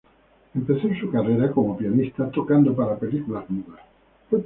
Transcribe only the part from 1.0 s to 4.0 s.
carrera como pianista tocando para películas mudas.